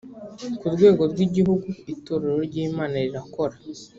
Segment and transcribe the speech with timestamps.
[0.59, 3.55] ku rwego rw igihugu itorero ry imana rirakora